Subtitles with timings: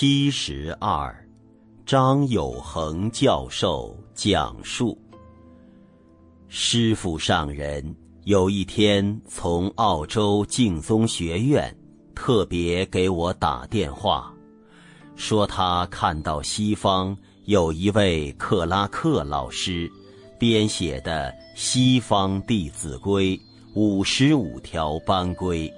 [0.00, 1.12] 七十二，
[1.84, 4.96] 张有恒教授讲述。
[6.46, 11.76] 师傅上人有一天从澳洲净宗学院
[12.14, 14.32] 特别给我打电话，
[15.16, 19.90] 说他看到西方有一位克拉克老师
[20.38, 23.36] 编写的《西方弟子规》
[23.74, 25.68] 五十五条班规，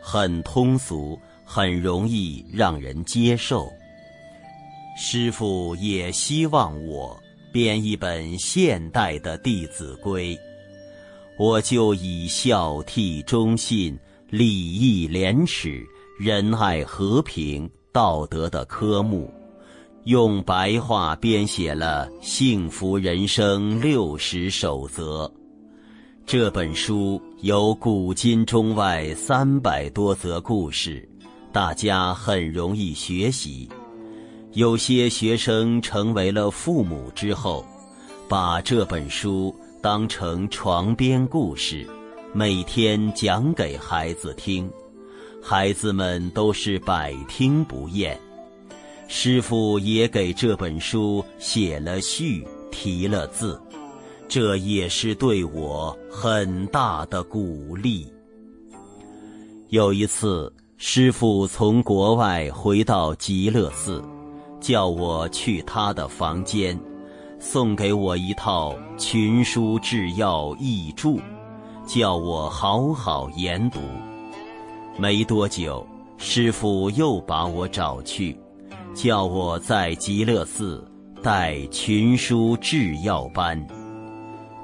[0.00, 1.20] 很通俗。
[1.50, 3.72] 很容易让人接受。
[4.98, 7.18] 师傅也希望我
[7.50, 10.36] 编一本现代的《弟子规》，
[11.38, 13.98] 我就以孝悌忠信、
[14.28, 15.82] 礼义廉耻、
[16.20, 19.32] 仁爱和平、道德的科目，
[20.04, 25.24] 用白话编写了《幸福人生六十守则》。
[26.26, 31.07] 这本书有古今中外三百多则故事。
[31.50, 33.68] 大家很容易学习，
[34.52, 37.64] 有些学生成为了父母之后，
[38.28, 41.88] 把这本书当成床边故事，
[42.34, 44.70] 每天讲给孩子听，
[45.42, 48.18] 孩子们都是百听不厌。
[49.08, 53.58] 师傅也给这本书写了序，提了字，
[54.28, 58.06] 这也是对我很大的鼓励。
[59.70, 60.52] 有一次。
[60.80, 64.00] 师傅从国外回到极乐寺，
[64.60, 66.78] 叫我去他的房间，
[67.40, 71.18] 送给我一套《群书治要译注》，
[71.84, 73.80] 叫我好好研读。
[74.96, 75.84] 没多久，
[76.16, 78.38] 师傅又把我找去，
[78.94, 80.88] 叫我在极乐寺
[81.20, 83.60] 带《群书治要》班。《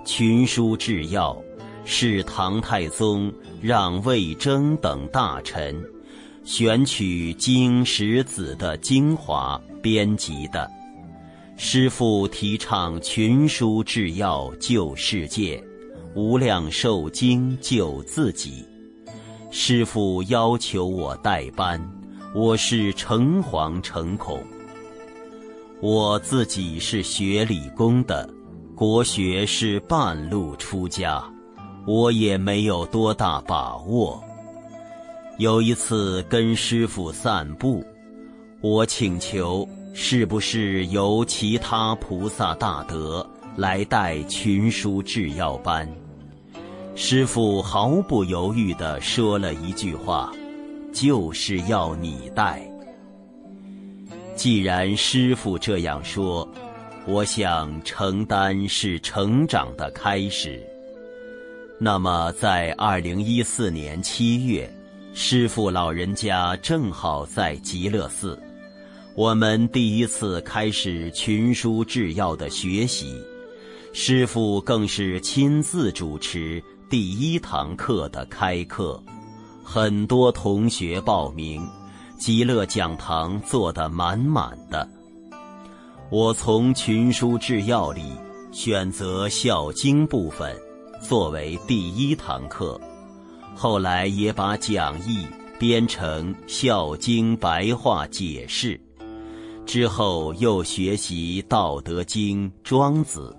[0.04, 1.32] 群书治要》
[1.84, 5.74] 是唐太宗让魏征等大臣。
[6.44, 10.70] 选取经史子的精华编辑的，
[11.56, 15.64] 师父提倡群书治要救世界，
[16.14, 18.62] 无量寿经救自己。
[19.50, 21.80] 师父要求我代班，
[22.34, 24.38] 我是诚惶诚恐。
[25.80, 28.28] 我自己是学理工的，
[28.74, 31.24] 国学是半路出家，
[31.86, 34.22] 我也没有多大把握。
[35.38, 37.84] 有一次跟师傅散步，
[38.60, 45.88] 我请求是不是由其他菩萨大德来带群书制药班。
[46.94, 50.32] 师傅毫不犹豫地说了一句话
[50.94, 52.62] ：“就是要你带。”
[54.36, 56.48] 既然师傅这样说，
[57.06, 60.62] 我想承担是成长的开始。
[61.80, 64.72] 那么，在二零一四年七月。
[65.16, 68.36] 师父老人家正好在极乐寺，
[69.14, 73.14] 我们第一次开始群书制药的学习，
[73.92, 76.60] 师父更是亲自主持
[76.90, 79.00] 第一堂课的开课，
[79.62, 81.64] 很多同学报名，
[82.18, 84.86] 极乐讲堂坐得满满的。
[86.10, 88.02] 我从群书制药里
[88.50, 90.52] 选择《孝经》部分
[91.00, 92.80] 作为第一堂课。
[93.54, 95.26] 后来也把讲义
[95.58, 98.78] 编成《孝经》白话解释，
[99.64, 103.34] 之后又学习《道德经》《庄子》，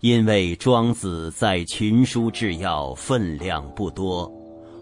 [0.00, 4.32] 因为庄子在群书治要分量不多，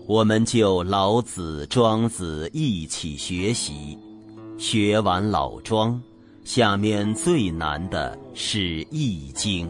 [0.07, 3.99] 我们就老子、庄子一起学习。
[4.57, 6.01] 学完老庄，
[6.45, 8.59] 下面最难的是
[8.91, 9.69] 《易经》，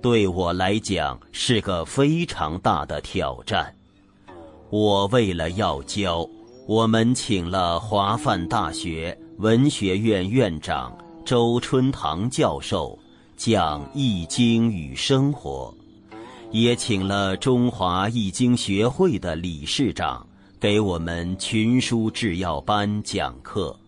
[0.00, 3.72] 对我来讲是个非常大的挑战。
[4.72, 6.26] 我为了要教，
[6.66, 10.96] 我们请了华范大学文学院院长
[11.26, 12.98] 周春堂教授
[13.36, 15.74] 讲《易经与生活》，
[16.52, 20.26] 也请了中华易经学会的理事长
[20.58, 23.78] 给我们群书制药班讲课。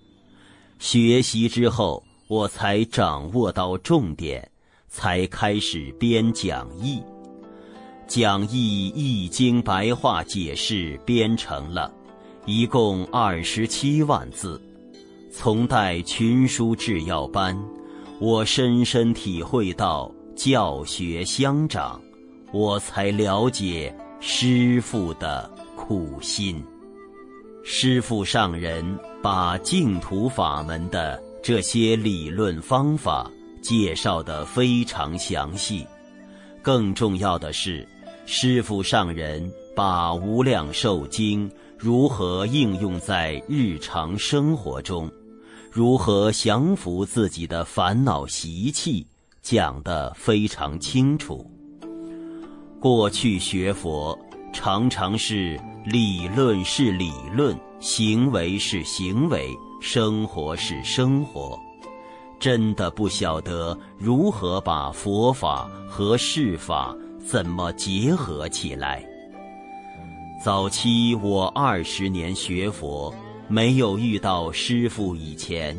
[0.78, 4.46] 学习之后，我才掌握到重点，
[4.90, 7.02] 才开始编讲义。
[8.06, 11.92] 讲义《易经》白话解释编成了，
[12.44, 14.60] 一共二十七万字。
[15.32, 17.58] 从带群书制药班，
[18.20, 22.00] 我深深体会到教学相长，
[22.52, 26.62] 我才了解师父的苦心。
[27.64, 28.84] 师父上人
[29.22, 33.30] 把净土法门的这些理论方法
[33.62, 35.86] 介绍得非常详细，
[36.62, 37.86] 更重要的是。
[38.26, 45.10] 师父上人把《无量寿经》如何应用在日常生活中，
[45.70, 49.06] 如何降服自己的烦恼习气，
[49.42, 51.48] 讲得非常清楚。
[52.80, 54.18] 过去学佛
[54.54, 59.50] 常常是理论是理论，行为是行为，
[59.82, 61.58] 生活是生活，
[62.40, 69.04] 真的不晓得如何把佛法和世法怎么结合起来。
[70.44, 73.12] 早期我二十年学佛，
[73.48, 75.76] 没有遇到师父以前，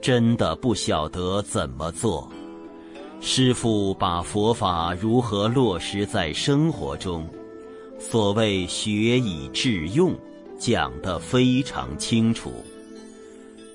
[0.00, 2.30] 真的不晓得怎么做。
[3.20, 7.28] 师父把佛法如何落实在生活中，
[7.98, 10.16] 所谓学以致用，
[10.58, 12.52] 讲得非常清楚。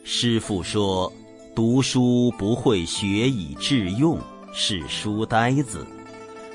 [0.04, 1.12] 师父说，
[1.54, 4.18] 读书不会学以致用
[4.54, 5.86] 是书呆子，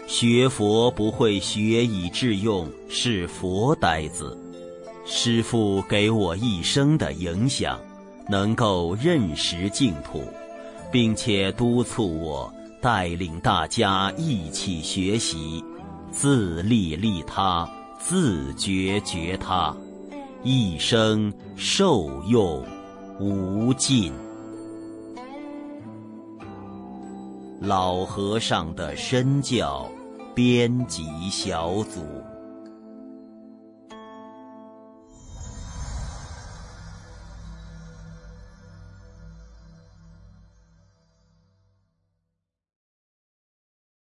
[0.08, 4.36] 学佛不会学以致用是佛呆子。
[5.04, 7.78] 师父给我一生的影响，
[8.26, 10.24] 能够认识净土，
[10.90, 12.50] 并且督促我。
[12.80, 15.62] 带领大家一起学习，
[16.10, 17.68] 自利利他，
[17.98, 19.76] 自觉觉他，
[20.42, 22.64] 一生受用
[23.20, 24.12] 无尽。
[27.60, 29.90] 老和尚的身教，
[30.38, 32.37] 编辑小组。